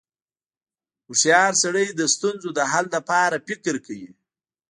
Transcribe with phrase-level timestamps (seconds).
[1.07, 4.09] •هوښیار سړی د ستونزو د حل لپاره فکر کوي.